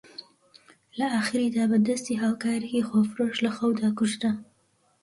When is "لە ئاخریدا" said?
0.97-1.63